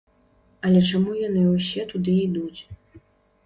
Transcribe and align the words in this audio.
Але 0.67 0.81
чаму 0.93 1.11
яны 1.27 1.45
ўсе 1.51 1.87
туды 1.95 2.19
ідуць? 2.25 2.61